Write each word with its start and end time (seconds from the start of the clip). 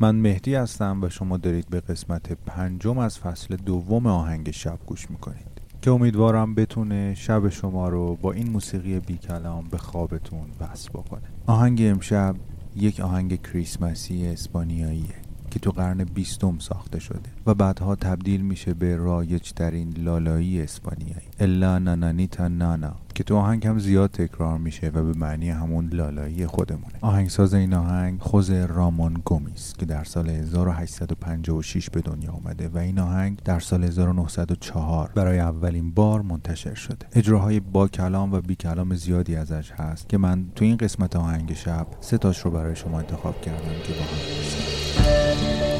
من 0.00 0.16
مهدی 0.16 0.54
هستم 0.54 0.98
و 1.02 1.08
شما 1.08 1.36
دارید 1.36 1.66
به 1.70 1.80
قسمت 1.80 2.32
پنجم 2.32 2.98
از 2.98 3.18
فصل 3.18 3.56
دوم 3.56 4.06
آهنگ 4.06 4.50
شب 4.50 4.78
گوش 4.86 5.10
می‌کنید. 5.10 5.54
که 5.82 5.90
امیدوارم 5.90 6.54
بتونه 6.54 7.14
شب 7.14 7.48
شما 7.48 7.88
رو 7.88 8.16
با 8.16 8.32
این 8.32 8.50
موسیقی 8.50 9.00
بی 9.00 9.16
کلام 9.16 9.64
به 9.70 9.78
خوابتون 9.78 10.46
وصل 10.60 10.88
بکنه. 10.88 11.22
آهنگ 11.46 11.78
امشب 11.82 12.36
یک 12.76 13.00
آهنگ 13.00 13.42
کریسمسی 13.42 14.26
اسپانیاییه 14.26 15.14
که 15.50 15.60
تو 15.60 15.70
قرن 15.70 16.04
بیستم 16.04 16.58
ساخته 16.58 17.00
شده 17.00 17.30
و 17.46 17.54
بعدها 17.54 17.94
تبدیل 17.96 18.40
میشه 18.40 18.74
به 18.74 18.96
رایج 18.96 19.52
ترین 19.52 19.94
لالایی 19.98 20.62
اسپانیایی. 20.62 21.28
الا 21.40 21.78
نانانیتا 21.78 22.48
نانا. 22.48 23.03
که 23.14 23.24
تو 23.24 23.36
آهنگ 23.36 23.66
هم 23.66 23.78
زیاد 23.78 24.10
تکرار 24.10 24.58
میشه 24.58 24.88
و 24.88 25.12
به 25.12 25.18
معنی 25.18 25.50
همون 25.50 25.88
لالایی 25.92 26.46
خودمونه. 26.46 26.94
آهنگساز 27.00 27.54
این 27.54 27.74
آهنگ 27.74 28.20
خوز 28.20 28.50
رامون 28.50 29.14
گومیس 29.24 29.74
که 29.78 29.86
در 29.86 30.04
سال 30.04 30.30
1856 30.30 31.90
به 31.90 32.00
دنیا 32.00 32.32
اومده 32.32 32.68
و 32.68 32.78
این 32.78 32.98
آهنگ 32.98 33.38
در 33.44 33.60
سال 33.60 33.84
1904 33.84 35.10
برای 35.14 35.38
اولین 35.38 35.90
بار 35.90 36.22
منتشر 36.22 36.74
شده. 36.74 37.06
اجراهای 37.12 37.60
با 37.60 37.88
کلام 37.88 38.32
و 38.32 38.40
بی 38.40 38.54
کلام 38.54 38.94
زیادی 38.94 39.36
ازش 39.36 39.70
هست 39.70 40.08
که 40.08 40.18
من 40.18 40.46
تو 40.54 40.64
این 40.64 40.76
قسمت 40.76 41.16
آهنگ 41.16 41.54
شب 41.54 41.86
سه 42.00 42.18
تاش 42.18 42.38
رو 42.38 42.50
برای 42.50 42.76
شما 42.76 42.98
انتخاب 42.98 43.40
کردم 43.40 43.82
که 43.84 43.92
با 43.92 44.00
هم 44.00 45.73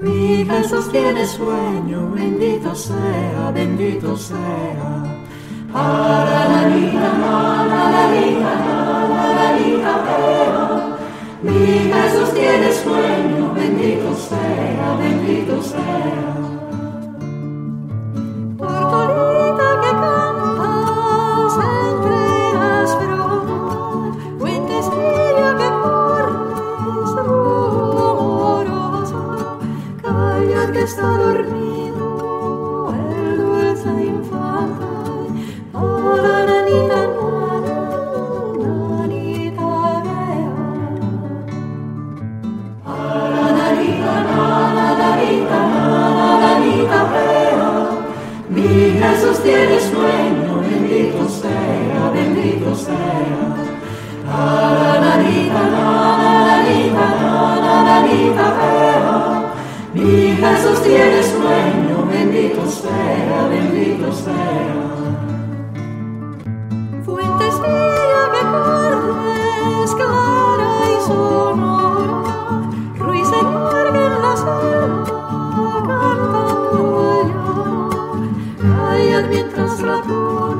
Mi 0.00 0.44
Jesús 0.44 0.90
tiene 0.92 1.26
sueño, 1.26 2.10
bendito 2.14 2.74
sea, 2.74 3.50
bendito 3.52 4.16
sea. 4.16 5.04
Para 5.72 6.48
la 6.48 6.68
liga, 6.68 7.10
para 7.20 7.90
la 7.90 8.12
liga, 8.12 8.52
para 9.08 9.34
la 9.34 10.98
Mi 11.42 11.90
Jesús 11.92 12.34
tiene 12.34 12.72
sueño, 12.72 13.54
bendito 13.54 14.14
sea, 14.14 14.96
bendito 15.00 15.62
sea. 15.62 16.67
Mi 59.98 60.36
Jesús 60.36 60.80
tiene 60.84 61.20
sueño, 61.24 62.06
bendito 62.08 62.62
espera, 62.62 63.48
bendito 63.48 64.06
espera. 64.06 64.76
Fuentes 67.04 67.54
mía 67.58 68.22
de 68.34 68.42
verdes, 68.54 69.94
clara 69.96 70.72
y 70.86 70.96
sonora, 71.04 72.70
ruiseñor 72.96 73.86
en 73.88 74.22
la 74.22 74.36
selva, 74.36 75.82
cantando 75.88 76.80
allá, 77.24 78.76
callad 78.76 79.24
mientras 79.28 79.80
la 79.80 80.00
pone. 80.02 80.57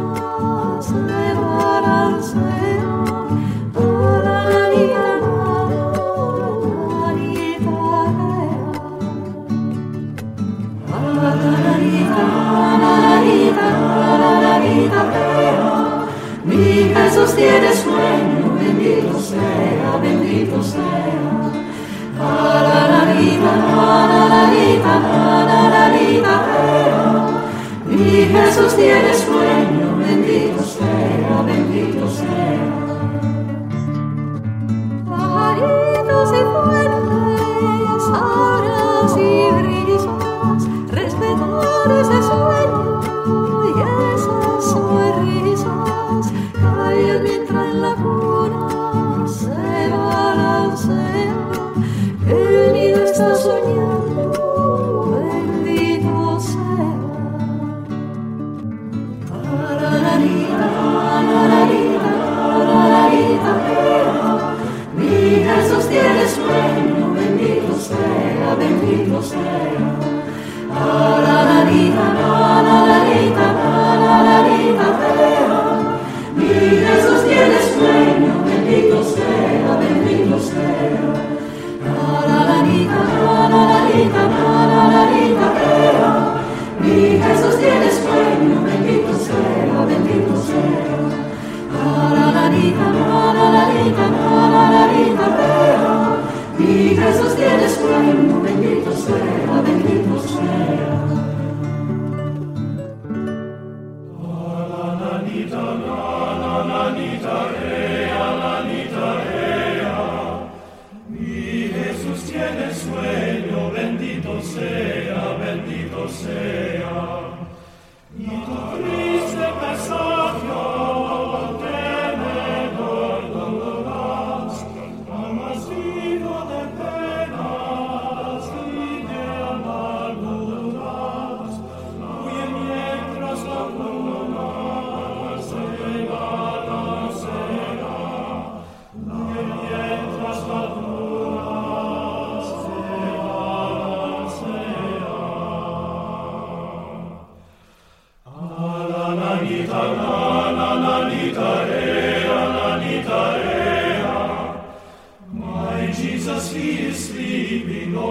Jesús 17.09 17.31
sostiene 17.31 17.73
sueño, 17.75 18.55
bendito 18.55 19.19
sea, 19.19 19.97
bendito 19.99 20.63
sea. 20.63 20.79
A 22.21 22.63
la 22.63 22.81
larita, 22.89 23.53
a 23.73 24.07
la 24.07 24.29
larita, 24.29 24.93
a 24.95 25.45
la 25.47 25.61
larita, 25.71 26.35
mi 27.87 28.27
Jesús 28.27 28.77
tiene 28.77 29.15
sueño, 29.15 29.97
bendito 29.97 30.63
sea, 30.63 31.43
bendito 31.47 32.11
sea. 32.11 32.61
Pajaritos 35.09 36.31
y 36.31 36.43
fuertes, 36.53 38.05
aras 38.13 39.17
y 39.17 39.51
brillos, 39.63 40.05
respetadores 40.93 42.09
de 42.11 42.23
su 42.23 42.48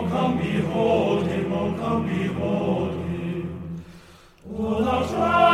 come 0.10 0.38
behold 0.38 1.28
him, 1.28 1.54
oh 1.54 1.74
come 1.80 2.08
behold 2.08 2.92
him. 2.92 3.84
Oh 4.50 4.84
thou 4.84 5.47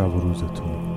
شب 0.00 0.16
و 0.16 0.20
روزتون 0.20 0.89